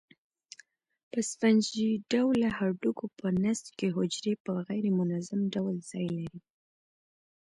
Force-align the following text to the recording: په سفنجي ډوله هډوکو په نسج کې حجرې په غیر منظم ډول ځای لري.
په 1.11 1.19
سفنجي 1.29 1.89
ډوله 2.11 2.47
هډوکو 2.57 3.05
په 3.19 3.27
نسج 3.43 3.67
کې 3.77 3.87
حجرې 3.95 4.33
په 4.43 4.51
غیر 4.67 4.85
منظم 4.99 5.39
ډول 5.53 5.75
ځای 5.91 6.07
لري. 6.17 6.39